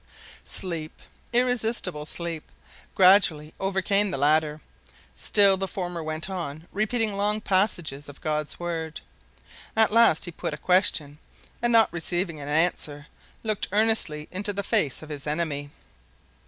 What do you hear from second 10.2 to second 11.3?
he put a question,